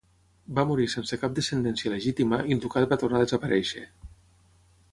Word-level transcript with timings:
Va 0.59 0.63
morir 0.69 0.87
sense 0.93 1.19
cap 1.23 1.35
descendència 1.39 1.93
legítima 1.93 2.39
i 2.53 2.57
el 2.57 2.63
ducat 2.65 2.87
va 2.95 2.99
tornar 3.05 3.21
a 3.21 3.25
desaparèixer. 3.27 3.87